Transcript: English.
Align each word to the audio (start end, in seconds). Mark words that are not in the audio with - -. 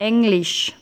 English. 0.00 0.72